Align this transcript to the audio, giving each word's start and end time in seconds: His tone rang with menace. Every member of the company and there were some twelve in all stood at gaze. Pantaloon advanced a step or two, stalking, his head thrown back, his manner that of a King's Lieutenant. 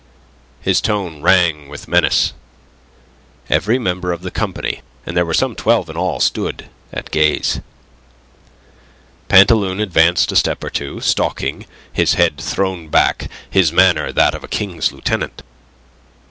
His 0.61 0.81
tone 0.81 1.21
rang 1.21 1.69
with 1.69 1.87
menace. 1.87 2.33
Every 3.51 3.77
member 3.77 4.11
of 4.11 4.23
the 4.23 4.31
company 4.31 4.81
and 5.05 5.15
there 5.15 5.27
were 5.27 5.31
some 5.35 5.53
twelve 5.55 5.91
in 5.91 5.95
all 5.95 6.19
stood 6.19 6.69
at 6.91 7.11
gaze. 7.11 7.59
Pantaloon 9.27 9.79
advanced 9.79 10.31
a 10.31 10.35
step 10.35 10.63
or 10.63 10.71
two, 10.71 11.01
stalking, 11.01 11.67
his 11.93 12.15
head 12.15 12.39
thrown 12.41 12.87
back, 12.87 13.29
his 13.47 13.71
manner 13.71 14.11
that 14.11 14.33
of 14.33 14.43
a 14.43 14.47
King's 14.47 14.91
Lieutenant. 14.91 15.43